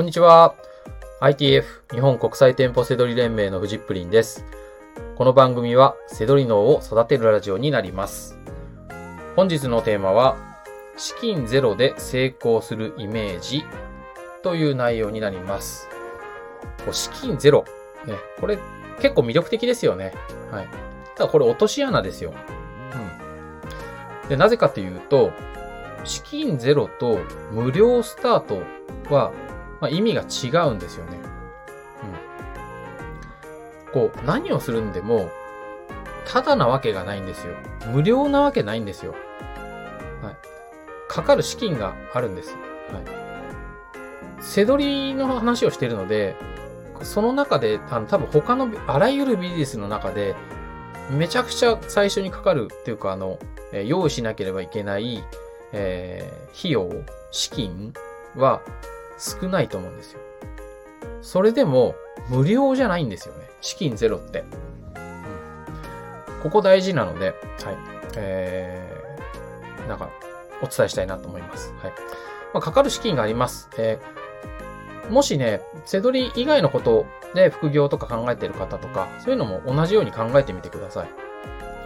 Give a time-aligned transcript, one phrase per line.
[0.00, 0.54] こんにちは。
[1.20, 4.46] ITF 日本国際店舗セドリ連盟のフジップリンです。
[5.14, 8.38] この番組はセドリ脳を育てるラジオになります。
[9.36, 10.38] 本日のテーマは
[10.96, 13.62] 資金ゼロで成功するイメージ
[14.42, 15.86] という内容になります。
[16.92, 17.66] 資金ゼロ。
[18.06, 18.58] ね、これ
[19.02, 20.14] 結構魅力的ですよね。
[20.50, 20.68] はい。
[21.14, 22.32] ただこれ落とし穴ですよ。
[24.22, 24.28] うん。
[24.30, 25.30] で、なぜかというと、
[26.04, 27.18] 資金ゼロと
[27.52, 28.62] 無料スタート
[29.14, 29.30] は、
[29.80, 31.18] まあ、意味が違うんですよね。
[33.86, 33.92] うん。
[33.92, 35.30] こう、何をするんでも、
[36.26, 37.54] ただなわけがないんですよ。
[37.92, 39.14] 無料なわけないんですよ。
[40.22, 40.36] はい。
[41.08, 42.54] かかる資金があるんです。
[42.92, 44.42] はい。
[44.42, 46.36] 背取りの話をしてるので、
[47.02, 50.34] その中で、あの、多分他の、あらゆるビジネスの中で、
[51.10, 53.38] めちゃくちゃ最初にかかるっていうか、あの、
[53.72, 55.24] え用意しなければいけない、
[55.72, 56.90] えー費用、
[57.30, 57.92] 資金
[58.36, 58.60] は
[59.20, 60.20] 少ないと思うんですよ。
[61.22, 61.94] それでも、
[62.28, 63.48] 無料じゃないんですよね。
[63.60, 64.40] 資金ゼロって。
[64.40, 67.36] うん、ここ大事なので、はい。
[68.16, 70.10] えー、なんか、
[70.62, 71.72] お伝えしたいなと思います。
[71.82, 71.92] はい。
[72.54, 73.68] まあ、かかる資金があります。
[73.78, 74.20] えー
[75.10, 77.04] もしね、背取り以外のこと
[77.34, 81.08] で副業とか考えてる方とか、そういうのも同じように考えてみてください。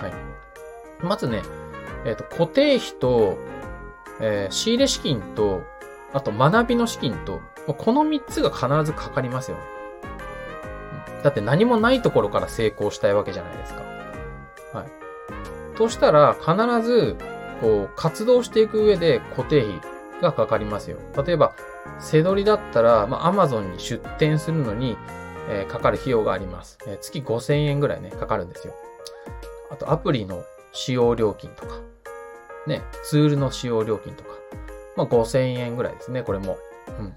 [0.00, 1.04] はい。
[1.04, 1.42] まずね、
[2.06, 3.36] えっ、と、固定費と、
[4.20, 5.62] えー仕入れ資金と、
[6.12, 9.62] あと学びの資金と、この3つが必ずかかりますよね。
[11.22, 13.82] だって何もないところから成功したいわけじゃないですか。
[14.72, 15.76] はい。
[15.76, 17.16] としたら、必ず、
[17.60, 19.80] こう、活動していく上で固定費
[20.22, 20.98] がかかりますよ。
[21.24, 21.52] 例えば、
[21.98, 24.96] 背取りだったら、まあ、Amazon に出店するのに、
[25.50, 26.78] えーかかる費用があります。
[26.86, 28.74] えー月5000円ぐらいね、かかるんですよ。
[29.70, 31.80] あと、アプリの使用料金とか、
[32.66, 34.30] ね、ツールの使用料金とか、
[34.98, 36.58] まあ、5000円ぐらいですね、これも。
[36.98, 37.14] うん。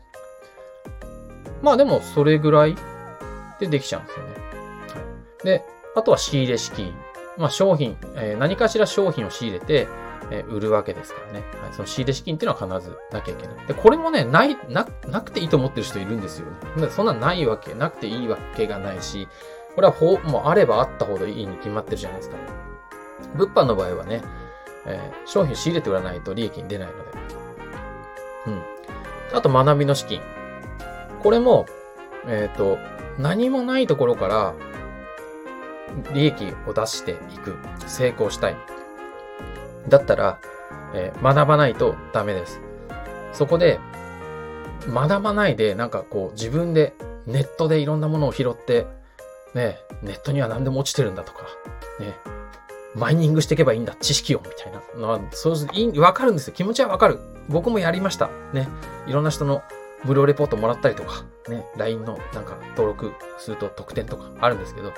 [1.64, 2.76] まあ、でも、それぐらい
[3.60, 4.34] でできちゃうんですよね。
[5.44, 5.64] で、
[5.96, 6.94] あとは仕入れ資金。
[7.40, 9.88] まあ、商品、えー何かしら商品を仕入れて、
[10.30, 11.40] えー売るわけですからね。
[11.60, 13.66] はい、その仕入れ資金っていうのは必ずなきゃいけない。
[13.66, 16.46] で、これもね、ない、な、なくていいと思ってる人いるんですよ
[16.78, 16.88] ね。
[16.92, 19.28] そんなないわけ、なくていいわけがないし、
[19.76, 22.38] これはほ、もうあればあったほどいいに決まってるじゃないですか。
[23.36, 24.22] 物販の場合はね、
[24.86, 27.41] えー商品仕入れて売らないと利益に出ないので。
[28.48, 28.62] うん。
[29.34, 30.22] あと学びの資金。
[31.22, 31.66] これも、
[32.28, 32.78] えっ、と、
[33.20, 34.54] 何もないところから
[36.14, 37.58] 利益を出していく。
[37.88, 38.56] 成功したい。
[39.90, 40.40] だったら、
[40.94, 42.60] えー学ばないとダメです。
[43.34, 43.80] そこで、
[44.88, 46.94] 学ばないで、なんかこう自分で
[47.28, 48.88] ネットでいろんなものを拾って、
[49.54, 51.44] ね、ネットには何でも落ちてるんだとか、
[52.00, 52.16] ね、
[52.96, 55.20] マイニングしていけばいいんだ、知識を、みたいなのは。
[55.32, 56.54] そうするいいわかるんですよ。
[56.54, 57.20] 気持ちはわかる。
[57.48, 58.30] 僕もやりました。
[58.54, 58.68] ね。
[59.08, 59.62] いろんな人の
[60.04, 64.94] 無料レポートもらったりとか、ね、LINE のなんか登録すると特典とかあるんですけど、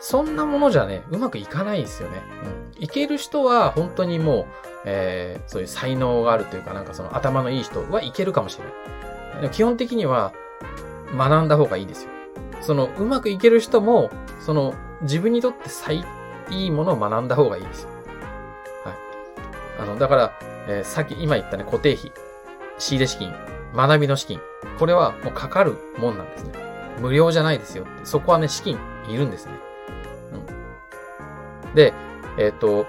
[0.00, 2.22] そんなものじゃね、うまくいかないですよね。
[2.76, 2.82] うん。
[2.82, 4.46] いける人は本当にもう、
[4.84, 8.64] えー、そういう才能があるというか、なんかその頭のいい人はいけるかもしれ
[9.40, 9.50] ない。
[9.50, 10.32] 基本的には
[11.16, 12.10] 学んだ方がいいですよ。
[12.60, 16.04] その、うまくいける人も、その、自分にとって最
[16.50, 17.88] いいものを学んだ方がいいですよ。
[18.84, 18.94] はい。
[19.80, 20.38] あの、だから、
[20.68, 22.12] えーさっき今言ったね、固定費、
[22.78, 23.32] 仕入れ資金、
[23.74, 24.40] 学びの資金。
[24.78, 26.52] これはもうかかるもんなんですね。
[27.00, 28.06] 無料じゃないですよって。
[28.06, 28.78] そこはね、資金
[29.08, 29.52] いるんですね。
[30.32, 31.74] うん。
[31.74, 31.92] で、
[32.38, 32.86] えっ、と、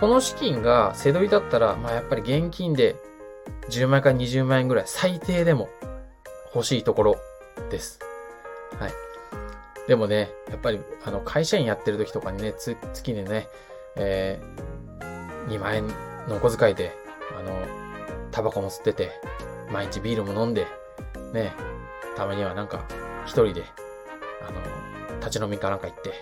[0.00, 2.96] この資金が背取りだったら、まあやっぱり現金で
[3.70, 5.68] 10万円から20万円ぐらい最低でも
[6.54, 7.16] 欲しいところ
[7.70, 8.00] です。
[8.78, 9.01] はい。
[9.88, 13.48] でもね、やっぱり、あの、会社員やってる時とかにね、つ、月にね、
[13.96, 15.88] えー、2万円
[16.28, 16.92] のお小遣いで、
[17.38, 17.52] あの、
[18.30, 19.10] タバコも吸ってて、
[19.72, 20.66] 毎日ビールも飲んで、
[21.32, 21.52] ね、
[22.16, 22.84] たまにはなんか、
[23.24, 23.64] 一人で、
[24.46, 24.50] あ
[25.12, 26.12] の、立ち飲みかなんか行って、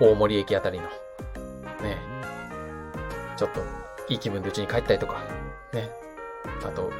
[0.00, 1.98] 大森駅あたりの、ね、
[3.36, 3.60] ちょっと、
[4.08, 5.24] いい気分で家に帰ったりとか、
[5.72, 5.90] ね、
[6.64, 6.90] あと、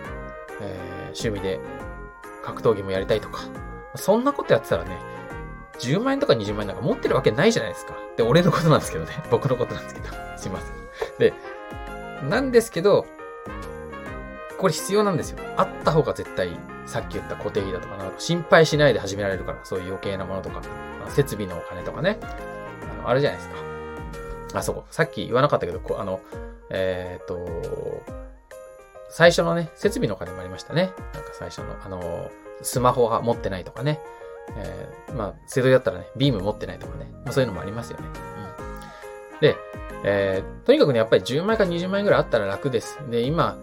[0.61, 1.61] えー趣味で
[2.43, 3.43] 格闘技もやりたいとか、
[3.95, 4.99] そんなことやってたらね、
[5.79, 7.95] 10万円とか20万円なんか持ってるわけないじゃないですか。
[8.17, 9.13] で、俺のことなんですけどね。
[9.31, 10.09] 僕のことなんですけど。
[10.37, 11.19] すいません。
[11.19, 11.33] で、
[12.29, 13.07] なんですけど、
[14.59, 15.39] これ必要なんですよ。
[15.57, 20.61] あった方が絶対、さっき言った固定費だとかな、心配しないで始められるから、そういう余計なものとか、
[21.09, 22.19] 設備のお金とかね。
[22.23, 24.59] あの、あるじゃないですか。
[24.59, 24.85] あ、そこ。
[24.91, 26.21] さっき言わなかったけど、こ、あの、
[26.71, 28.03] えーっと、
[29.11, 30.93] 最初のね、設備のお金もありましたね。
[31.13, 32.31] なんか最初の、あの、
[32.63, 34.01] スマホが持ってないとかね。
[34.57, 37.11] えーまあ、セドリだったらね、ビーム持ってないとかね。
[37.25, 38.07] まあ、そういうのもありますよね。
[39.35, 39.41] うん。
[39.41, 39.57] で、
[40.05, 42.99] えーとにかくね、やっぱり10万円か20万円ぐらいあったら楽です。
[43.11, 43.57] で、今、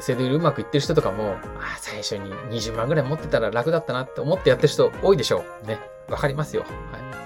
[0.00, 5.66] セドリうまくいってる人とかも、あ最初に20万ぐらい持ってたら楽だったなって思ってやってる人多いでしょう。
[5.66, 5.78] ね。
[6.08, 6.62] わかりますよ。
[6.62, 6.68] は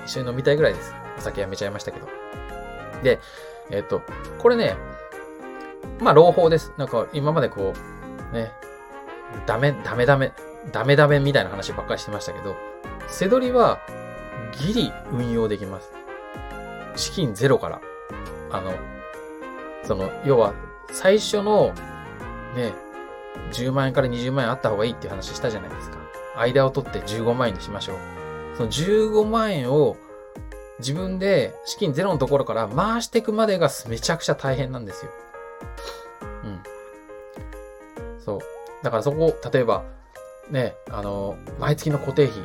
[0.03, 0.07] い。
[0.07, 0.95] 一緒に飲みたいぐらいです。
[1.19, 2.09] お酒やめちゃいましたけど。
[3.03, 3.19] で、
[3.71, 4.03] えっ、と、
[4.39, 4.75] これね、
[6.01, 6.73] まあ、朗報です。
[6.79, 7.75] なんか、今までこ
[8.33, 8.53] う、ね、
[9.47, 10.33] ダメ、ダメダメ、
[10.73, 12.57] ダメダメみたいな話ばっかりしてましたけど、
[13.11, 13.81] セドリは、
[14.67, 15.93] ギリ運用できます。
[16.97, 17.81] 資金ゼロから。
[18.51, 18.73] あの、
[19.85, 20.55] その、要は、
[20.93, 21.75] 最初の、
[22.57, 22.73] ね、
[23.53, 25.99] 10万円から20万円あった方がいいっていう話したじゃないですか。
[26.37, 27.97] 間を取って15万円にしましょう。
[28.57, 29.97] その15万円を
[30.79, 35.11] 自分で資金ゼロのところから回していくまでがめちゃくちゃ大変なんですよ。
[36.45, 36.61] うん。
[38.21, 38.39] そう。
[38.83, 39.85] だからそこ、例えば、
[40.51, 42.43] ね、あの、毎月の固定費、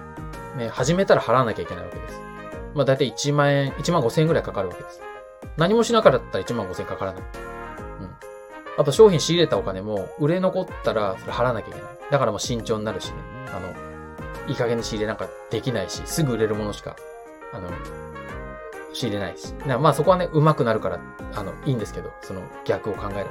[0.56, 2.20] ね、始めたら払わなきゃいけないわけです。
[2.74, 5.02] まあ大体1万円、1万5千円ぐらいかかるわけです。
[5.58, 7.22] 何もしなかったら1万5千円かからない。
[7.22, 8.16] うん。
[8.78, 11.90] あと商品仕入れたお金も、売れ残ったらそれ払わなきゃいけない。
[12.12, 13.16] だからもう慎重になるしね。
[13.54, 13.74] あの、
[14.48, 16.96] いい加減に仕入れなんかできないし、すぐ売れるものしか、
[17.54, 17.70] あの、
[18.94, 19.54] 仕入れないし。
[19.66, 21.00] まあそこはね、上手くなるから、
[21.36, 23.28] あの、いいんですけど、その逆を考えればね。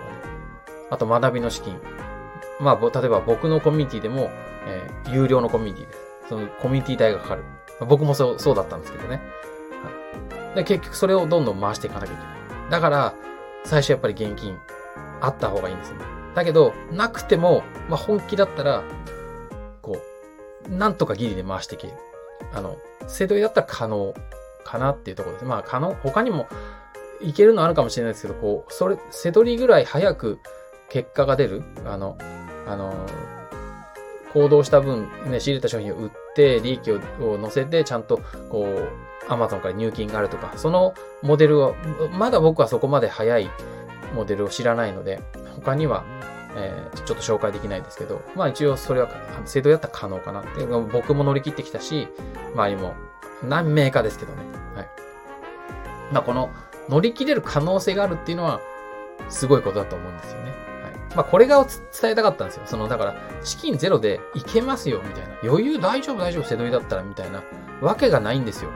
[0.90, 1.80] あと学びの資金。
[2.60, 4.30] まあ、例えば僕のコミュニティでも、
[4.66, 6.03] えー、有料のコミュニティです。
[6.28, 7.44] そのコミュニティ代がかかる。
[7.86, 9.20] 僕もそう、そうだったんですけどね。
[10.54, 12.30] で、結局それをどんどん回していかなきゃいけな
[12.68, 12.70] い。
[12.70, 13.14] だから、
[13.64, 14.56] 最初やっぱり現金
[15.20, 16.04] あった方がいいんですよね。
[16.34, 18.82] だけど、なくても、まあ、本気だったら、
[19.82, 19.98] こ
[20.68, 21.94] う、なんとかギリで回していける。
[22.52, 22.76] あの、
[23.06, 24.14] 制度だったら可能
[24.64, 25.44] かなっていうところです。
[25.44, 26.48] まあ、可能、他にも
[27.20, 30.38] いけるのあるかもしれないですけど、こう、それ、せどりぐらい早く
[30.88, 31.62] 結果が出る。
[31.84, 32.16] あの、
[32.66, 32.94] あの、
[34.34, 36.98] 行動した分、ね、仕入れた商品を売って、利益を
[37.38, 38.20] 乗せて、ちゃんと、
[38.50, 38.88] こう、
[39.28, 41.74] アマゾンから入金があるとか、そのモデルは、
[42.12, 43.48] まだ僕はそこまで早い
[44.14, 45.22] モデルを知らないので、
[45.54, 46.04] 他には、
[46.56, 49.08] えー、ちょっと紹介できないですけど、まあ一応それは
[49.44, 50.66] 制度やったら可能かなって。
[50.66, 52.08] 僕も乗り切ってきたし、
[52.54, 52.94] 周りも
[53.42, 54.42] 何名かですけどね。
[54.74, 54.88] はい。
[56.12, 56.50] まあこの
[56.88, 58.60] 乗り切れる可能性があるっていうのは、
[59.28, 60.52] すごいことだと思うんですよね。
[61.14, 61.64] まあ、これが
[62.00, 62.62] 伝えたかったんですよ。
[62.66, 65.34] その、だから、資金ゼロでいけますよ、みたいな。
[65.42, 67.42] 余裕大丈夫大丈夫、瀬戸りだったら、みたいな、
[67.80, 68.70] わけがないんですよ。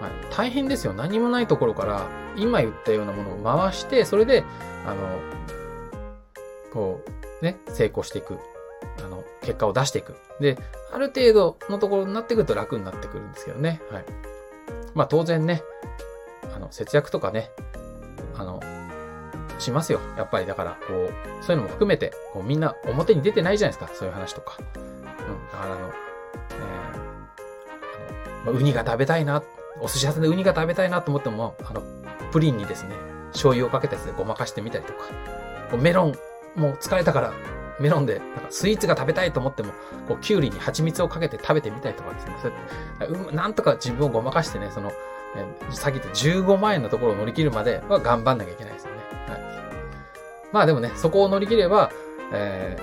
[0.00, 0.10] はい。
[0.30, 0.92] 大変ですよ。
[0.92, 2.06] 何もないところから、
[2.36, 4.44] 今言ったようなものを回して、それで、
[4.86, 5.18] あの、
[6.72, 7.00] こ
[7.40, 8.38] う、ね、成功していく。
[9.04, 10.14] あの、結果を出していく。
[10.40, 10.56] で、
[10.92, 13.80] ある程度のところになってくると楽になってくるんですけどね。
[13.90, 14.04] はい。
[14.94, 15.62] まあ当然ね、
[16.54, 17.50] あの、節約とかね、
[18.36, 18.60] あの、
[19.60, 20.00] しますよ。
[20.16, 23.94] やっぱりだから、こう、そういうのも含めて、こうみんな表に出てないじゃないですか。
[23.94, 24.58] そういう話とか。
[24.58, 25.46] うん。
[25.52, 25.92] だからあの、
[26.50, 29.42] えー、あの、まあ、ウニが食べたいな、
[29.80, 31.82] お寿司屋さんでウニが食べたいなと思っても、あの、
[32.32, 32.94] プリンにですね、
[33.32, 35.04] 醤油をかけたやつでごまかしてみたりとか、
[35.70, 36.14] こうメロン、
[36.56, 37.32] もう疲れたから、
[37.80, 39.72] メロンで、なんかスイーツが食べたいと思っても、
[40.06, 42.36] こう、キュウリに蜂蜜をかけて食べてみたりとかですね。
[42.42, 42.52] そう
[43.00, 44.92] やって、なんとか自分をごまかしてね、その、
[45.36, 48.88] えー、さっき言った15万円のところを乗り切るまでは頑張んなきゃいけないです。
[50.52, 51.90] まあでもね、そこを乗り切れば、
[52.32, 52.76] え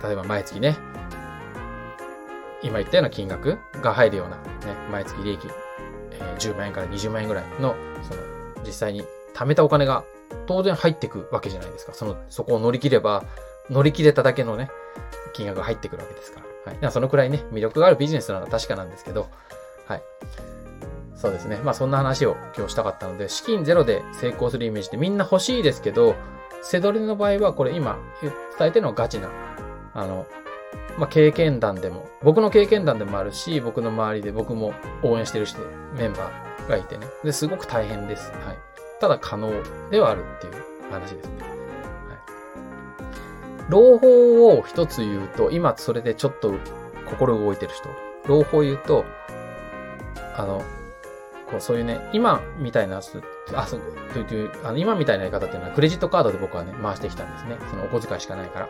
[0.00, 0.76] ー、例えば毎月ね、
[2.62, 4.42] 今言ったような金額が入るような、ね、
[4.90, 5.40] 毎月利益、
[6.12, 8.20] えー、10万円から20万円ぐらいの、その、
[8.64, 10.04] 実際に貯めたお金が
[10.46, 11.92] 当然入ってくわけじゃないですか。
[11.94, 13.24] その、そこを乗り切れば、
[13.70, 14.70] 乗り切れただけのね、
[15.32, 16.72] 金額が入ってくるわけですから。
[16.72, 16.92] はい。
[16.92, 19.28] そのくらいね、魅力があるビジネスなのは確かなんですけど、
[19.86, 20.02] はい。
[21.14, 21.60] そうですね。
[21.64, 26.14] まあそんな話を今日したかったので、資金ゼロで成功するイメージってみんな欲しいですけど、
[26.62, 28.32] セドリの場合はこれ今伝
[28.68, 29.30] えてるのはガチな、
[29.94, 30.26] あの、
[30.98, 35.60] まあ経験談でも、僕の経験談でもあるし、僕の周りで僕も応援してる人、
[35.96, 37.06] メンバーがいてね。
[37.24, 38.30] で、すごく大変です。
[38.32, 38.58] はい。
[39.00, 39.52] ただ可能
[39.90, 40.54] ではあるっていう
[40.90, 41.42] 話ですね。
[41.42, 41.50] はい。
[43.70, 46.54] 朗報を一つ言うと、今それでちょっと
[47.06, 47.88] 心動いてる人、
[48.26, 49.04] 朗報言うと、
[50.36, 50.62] あの、
[51.50, 53.00] こう、そういうね、今みたいな、
[53.54, 53.80] あ、そう、
[54.26, 57.56] という、あの、今みたいなやり方っていうのは、クレジットカードで僕はね、回してきたんですね。
[57.70, 58.68] そのお小遣いしかないから。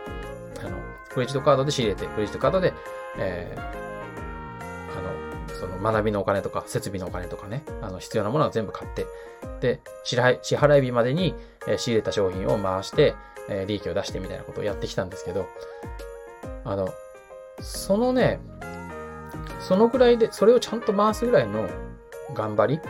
[0.61, 0.77] あの、
[1.09, 2.73] クレジットカードで仕入れて、クレジットカードで、
[3.17, 3.61] えー、
[4.97, 9.05] あの、その学びのお金とか、設備のお金とかね、あの、必要なものは全部買って、
[9.59, 11.35] で、支払い、支払日までに、
[11.67, 13.15] えー、仕入れた商品を回して、
[13.49, 15.47] えー、利益を出してみたいなことをやってきたんですけど、
[16.63, 16.89] あの、
[17.61, 18.39] そのね、
[19.59, 21.69] そのぐらいで、それをちゃんと回すぐらいの
[22.33, 22.81] 頑張り、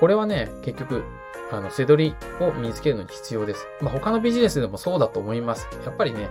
[0.00, 1.04] これはね、結局、
[1.52, 3.66] あの、背取りを身につけるのに必要です。
[3.82, 5.68] まあ、他のビジネスでもそうだと思います。
[5.84, 6.30] やっぱりね、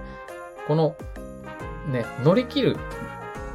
[0.68, 0.96] この、
[1.88, 2.78] ね、乗り切る、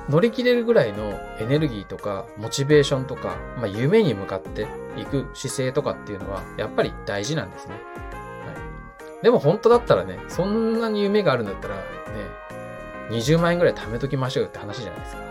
[0.08, 7.74] 乗り切れるぐらいのエネルギーとか、モチベーションとか、まあ、夢に向かっていく姿勢とかっていうのは、やっぱり大事なんですね。
[7.74, 7.80] は
[9.20, 9.24] い。
[9.24, 11.80] でも本当だったらね、そんなに夢があるんだったら、ね、
[13.10, 15.22] 20万円ぐらい貯めときましょうって話じゃないですか。
[15.22, 15.26] ね。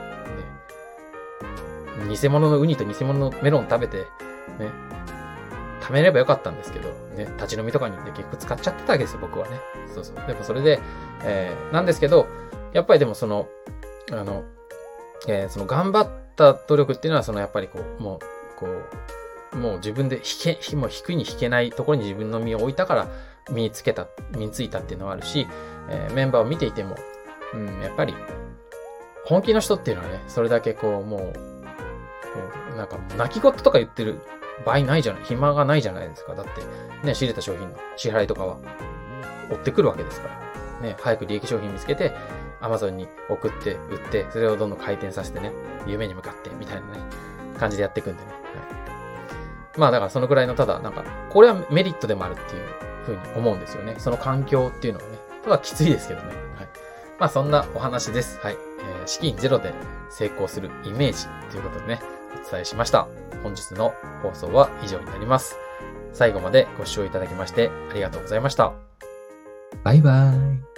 [2.21, 4.07] 偽物のウニと偽物のメロン食べて、
[4.60, 4.69] ね、
[5.81, 9.60] 貯めればよかったんですけど、ね、立ち飲みとかに、ね、結局使っちゃってたわけですよ、僕はね。
[9.93, 10.15] そうそう。
[10.27, 10.79] でもそれで、
[11.24, 12.27] えー、なんですけど、
[12.74, 13.48] やっぱりでもその、
[14.12, 14.43] あの、
[15.27, 18.19] えー、その頑張った努力っていうのは、そのやっぱりこう、もう、
[18.60, 18.67] こ
[19.53, 23.07] う、もう自分で引け、もう低いに引けないところに自分の身を置いたから、
[23.51, 25.48] 身につけた、身についたっていうのはあるし、
[25.89, 26.95] えー、メンバーを見ていても、
[27.53, 28.15] うん、やっぱり、
[29.25, 31.29] 本気の人っていうのはね、それだけこう、もう、こ
[32.74, 34.19] うなんか、泣き言とか言ってる
[34.65, 36.36] 場合ないじゃない、暇がないじゃないですか。
[36.36, 38.57] だって、ね、仕入れた商品の支払いとかは、
[39.50, 40.29] 追ってくるわけですか
[40.81, 40.88] ら。
[40.88, 42.13] ね、早く利益商品見つけて、
[42.62, 45.51] アマゾンに送って、売って、それをどんどん回転させてね、
[45.86, 47.00] 夢に向かって、みたいなね、
[47.60, 48.27] 感じでやっていくんでね。
[48.29, 48.33] は
[49.75, 49.79] い。
[49.79, 52.67] まあだからそのくらいの、ただ、なんか、これはメリットでもあるっていう
[53.05, 53.95] ふうに思うんですよね。
[53.98, 55.17] その環境っていうのはね。
[55.43, 56.27] ただきついですけどね。
[56.27, 56.67] はい。
[57.19, 58.39] まあそんなお話です。
[58.39, 58.53] はい。
[58.53, 59.74] えー、資金ゼロで
[60.10, 62.01] 成功するイメージということでね、
[62.50, 63.07] 伝えしました。
[63.43, 65.57] 本日の放送は以上になります。
[66.13, 68.73] 最後までご視聴いただきましてありがとうございました。
[69.83, 70.72] バイバーイ。